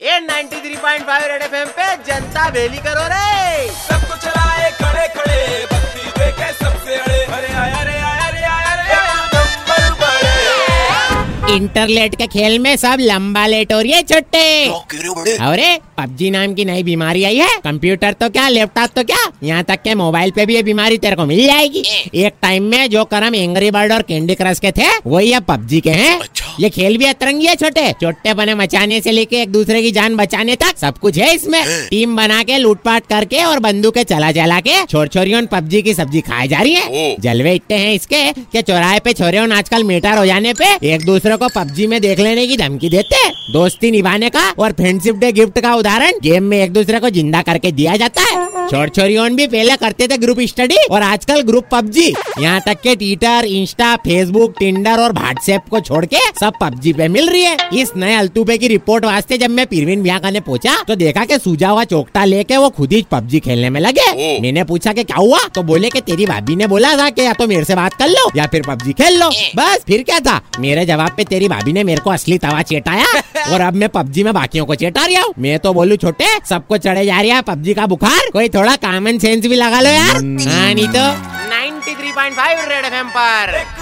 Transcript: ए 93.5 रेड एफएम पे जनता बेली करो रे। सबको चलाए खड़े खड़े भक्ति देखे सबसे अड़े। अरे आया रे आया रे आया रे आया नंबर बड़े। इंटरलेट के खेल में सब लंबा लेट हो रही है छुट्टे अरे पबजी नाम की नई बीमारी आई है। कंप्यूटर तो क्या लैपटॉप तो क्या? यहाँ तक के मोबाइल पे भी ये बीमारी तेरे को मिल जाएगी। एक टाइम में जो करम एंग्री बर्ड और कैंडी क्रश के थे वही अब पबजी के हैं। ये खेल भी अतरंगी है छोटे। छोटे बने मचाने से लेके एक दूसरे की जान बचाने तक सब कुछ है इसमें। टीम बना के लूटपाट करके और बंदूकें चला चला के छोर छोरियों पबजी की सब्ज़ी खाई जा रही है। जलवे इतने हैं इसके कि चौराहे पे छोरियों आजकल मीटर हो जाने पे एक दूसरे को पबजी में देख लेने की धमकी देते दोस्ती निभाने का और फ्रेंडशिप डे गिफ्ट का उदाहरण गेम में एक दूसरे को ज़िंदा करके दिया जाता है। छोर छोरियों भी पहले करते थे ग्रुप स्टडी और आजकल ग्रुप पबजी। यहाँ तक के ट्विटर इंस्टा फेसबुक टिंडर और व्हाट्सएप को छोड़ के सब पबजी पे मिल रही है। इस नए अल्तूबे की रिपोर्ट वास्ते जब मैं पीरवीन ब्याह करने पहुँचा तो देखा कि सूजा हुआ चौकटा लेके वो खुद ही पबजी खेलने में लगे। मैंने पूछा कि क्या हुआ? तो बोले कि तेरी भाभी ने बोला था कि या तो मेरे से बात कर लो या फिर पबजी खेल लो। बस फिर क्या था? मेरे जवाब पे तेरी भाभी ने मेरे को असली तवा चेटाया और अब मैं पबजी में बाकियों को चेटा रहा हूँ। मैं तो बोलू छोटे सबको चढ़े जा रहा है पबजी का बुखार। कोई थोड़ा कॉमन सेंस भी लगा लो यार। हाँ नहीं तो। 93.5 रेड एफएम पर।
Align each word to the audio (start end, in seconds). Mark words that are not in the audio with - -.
ए 0.00 0.18
93.5 0.20 1.22
रेड 1.28 1.42
एफएम 1.42 1.68
पे 1.76 1.84
जनता 2.06 2.48
बेली 2.50 2.78
करो 2.86 3.04
रे। 3.08 3.68
सबको 3.68 4.16
चलाए 4.24 4.70
खड़े 4.80 5.06
खड़े 5.14 5.38
भक्ति 5.72 6.10
देखे 6.18 6.52
सबसे 6.54 6.96
अड़े। 6.96 7.20
अरे 7.26 7.52
आया 7.54 7.82
रे 7.82 7.94
आया 8.00 8.28
रे 8.28 8.42
आया 8.46 8.74
रे 8.74 8.92
आया 8.94 9.14
नंबर 9.32 9.88
बड़े। 10.02 11.54
इंटरलेट 11.54 12.14
के 12.14 12.26
खेल 12.26 12.58
में 12.58 12.76
सब 12.76 12.96
लंबा 13.00 13.46
लेट 13.46 13.72
हो 13.72 13.80
रही 13.80 13.92
है 13.92 14.02
छुट्टे 14.02 14.44
अरे 15.46 15.78
पबजी 15.98 16.30
नाम 16.30 16.54
की 16.54 16.64
नई 16.64 16.82
बीमारी 16.82 17.24
आई 17.24 17.36
है। 17.36 17.48
कंप्यूटर 17.64 18.12
तो 18.12 18.28
क्या 18.30 18.48
लैपटॉप 18.48 18.90
तो 18.96 19.04
क्या? 19.04 19.30
यहाँ 19.42 19.62
तक 19.64 19.82
के 19.84 19.94
मोबाइल 19.94 20.30
पे 20.36 20.46
भी 20.46 20.54
ये 20.54 20.62
बीमारी 20.62 20.98
तेरे 20.98 21.16
को 21.16 21.24
मिल 21.26 21.46
जाएगी। 21.46 21.84
एक 22.16 22.34
टाइम 22.42 22.62
में 22.70 22.88
जो 22.90 23.04
करम 23.06 23.34
एंग्री 23.34 23.70
बर्ड 23.70 23.92
और 23.92 24.02
कैंडी 24.02 24.34
क्रश 24.34 24.58
के 24.58 24.72
थे 24.72 24.96
वही 25.06 25.32
अब 25.32 25.44
पबजी 25.48 25.80
के 25.80 25.90
हैं। 25.92 26.18
ये 26.60 26.68
खेल 26.70 26.96
भी 26.96 27.04
अतरंगी 27.04 27.46
है 27.46 27.54
छोटे। 27.56 27.90
छोटे 28.00 28.32
बने 28.34 28.54
मचाने 28.54 29.00
से 29.00 29.10
लेके 29.12 29.40
एक 29.42 29.50
दूसरे 29.52 29.82
की 29.82 29.90
जान 29.92 30.16
बचाने 30.16 30.54
तक 30.56 30.78
सब 30.78 30.98
कुछ 30.98 31.18
है 31.18 31.34
इसमें। 31.34 31.62
टीम 31.90 32.16
बना 32.16 32.42
के 32.42 32.58
लूटपाट 32.58 33.06
करके 33.06 33.42
और 33.44 33.58
बंदूकें 33.60 34.02
चला 34.04 34.30
चला 34.32 34.60
के 34.60 34.84
छोर 34.84 35.08
छोरियों 35.08 35.42
पबजी 35.46 35.82
की 35.82 35.94
सब्ज़ी 35.94 36.20
खाई 36.20 36.48
जा 36.48 36.60
रही 36.60 36.74
है। 36.74 37.16
जलवे 37.20 37.54
इतने 37.54 37.76
हैं 37.76 37.92
इसके 37.94 38.22
कि 38.32 38.62
चौराहे 38.62 39.00
पे 39.00 39.12
छोरियों 39.12 39.50
आजकल 39.52 39.84
मीटर 39.84 40.18
हो 40.18 40.24
जाने 40.26 40.52
पे 40.54 40.72
एक 40.86 41.04
दूसरे 41.06 41.36
को 41.36 41.48
पबजी 41.56 41.86
में 41.86 42.00
देख 42.00 42.20
लेने 42.20 42.46
की 42.46 42.56
धमकी 42.56 42.88
देते 42.88 43.24
दोस्ती 43.52 43.90
निभाने 43.90 44.28
का 44.30 44.48
और 44.52 44.72
फ्रेंडशिप 44.72 45.16
डे 45.16 45.32
गिफ्ट 45.32 45.58
का 45.60 45.74
उदाहरण 45.74 46.18
गेम 46.22 46.44
में 46.44 46.58
एक 46.58 46.72
दूसरे 46.72 47.00
को 47.00 47.10
ज़िंदा 47.10 47.42
करके 47.42 47.72
दिया 47.72 47.96
जाता 47.96 48.22
है। 48.22 48.66
छोर 48.68 48.88
छोरियों 48.88 49.28
भी 49.36 49.46
पहले 49.46 49.76
करते 49.76 50.06
थे 50.08 50.16
ग्रुप 50.18 50.40
स्टडी 50.42 50.76
और 50.86 51.02
आजकल 51.02 51.40
ग्रुप 51.42 51.68
पबजी। 51.72 52.08
यहाँ 52.40 52.60
तक 52.60 52.80
के 52.82 52.94
ट्विटर 52.96 53.44
इंस्टा 53.46 53.94
फेसबुक 53.98 54.54
टिंडर 54.58 55.00
और 55.00 55.12
व्हाट्सएप 55.12 55.68
को 55.70 55.80
छोड़ 55.80 56.04
के 56.04 56.18
सब 56.46 56.54
पबजी 56.60 56.92
पे 56.92 57.06
मिल 57.08 57.28
रही 57.30 57.42
है। 57.42 57.56
इस 57.74 57.90
नए 57.96 58.14
अल्तूबे 58.14 58.56
की 58.58 58.68
रिपोर्ट 58.68 59.04
वास्ते 59.04 59.36
जब 59.38 59.50
मैं 59.50 59.66
पीरवीन 59.66 60.02
ब्याह 60.02 60.18
करने 60.18 60.40
पहुँचा 60.40 60.74
तो 60.88 60.94
देखा 60.96 61.24
कि 61.24 61.38
सूजा 61.38 61.68
हुआ 61.68 61.84
चौकटा 61.84 62.24
लेके 62.24 62.56
वो 62.56 62.68
खुद 62.70 62.92
ही 62.92 63.00
पबजी 63.10 63.40
खेलने 63.40 63.70
में 63.70 63.80
लगे। 63.80 64.40
मैंने 64.40 64.64
पूछा 64.64 64.92
कि 64.92 65.04
क्या 65.04 65.16
हुआ? 65.16 65.38
तो 65.54 65.62
बोले 65.62 65.88
कि 65.90 66.00
तेरी 66.00 66.26
भाभी 66.26 66.56
ने 66.56 66.66
बोला 66.66 66.92
था 66.98 67.08
कि 67.10 67.22
या 67.22 67.32
तो 67.32 67.46
मेरे 67.46 67.64
से 67.64 67.74
बात 67.74 67.94
कर 67.94 68.08
लो 68.08 68.30
या 68.36 68.46
फिर 68.46 68.62
पबजी 68.68 68.92
खेल 68.92 69.18
लो। 69.20 69.28
बस 69.56 69.84
फिर 69.86 70.02
क्या 70.02 70.18
था? 70.20 70.40
मेरे 70.60 70.84
जवाब 70.86 71.10
पे 71.16 71.24
तेरी 71.24 71.48
भाभी 71.48 71.72
ने 71.72 71.84
मेरे 71.84 72.00
को 72.00 72.10
असली 72.10 72.38
तवा 72.38 72.62
चेटाया 72.62 73.06
और 73.52 73.60
अब 73.60 73.74
मैं 73.74 73.88
पबजी 73.88 74.24
में 74.24 74.32
बाकियों 74.34 74.66
को 74.66 74.74
चेटा 74.74 75.06
रहा 75.06 75.22
हूँ। 75.22 75.34
मैं 75.38 75.58
तो 75.58 75.72
बोलू 75.72 75.96
छोटे 75.96 76.26
सबको 76.48 76.78
चढ़े 76.78 77.04
जा 77.06 77.20
रहा 77.20 77.36
है 77.36 77.42
पबजी 77.42 77.74
का 77.74 77.86
बुखार। 77.86 78.30
कोई 78.32 78.48
थोड़ा 78.48 78.76
कॉमन 78.86 79.18
सेंस 79.18 79.46
भी 79.46 79.56
लगा 79.56 79.80
लो 79.80 79.90
यार। 79.90 80.14
हाँ 80.14 80.72
नहीं 80.74 80.88
तो। 80.88 81.08
93.5 81.50 82.68
रेड 82.68 82.84
एफएम 82.84 83.08
पर। 83.08 83.75